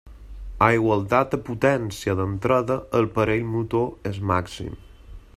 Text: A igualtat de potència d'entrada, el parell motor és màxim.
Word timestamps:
A 0.67 0.67
igualtat 0.77 1.27
de 1.35 1.39
potència 1.49 2.15
d'entrada, 2.19 2.77
el 3.01 3.07
parell 3.19 3.45
motor 3.57 4.11
és 4.13 4.19
màxim. 4.33 4.73